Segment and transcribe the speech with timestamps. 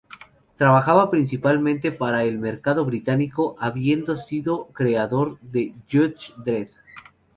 [0.57, 6.71] Trabajaba principalmente para el mercado británico, habiendo sido el cocreador de "Judge Dredd".